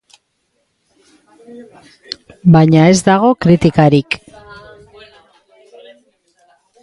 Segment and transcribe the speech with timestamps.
[2.55, 4.17] Baina ez dago kritikarik.